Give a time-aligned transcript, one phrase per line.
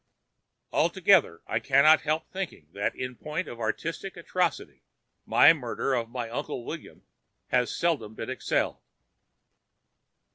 [0.71, 4.81] "Altogether, I cannot help thinking that in point of artistic atrocity
[5.27, 7.03] my murder of Uncle William
[7.49, 8.81] has seldom been excelled."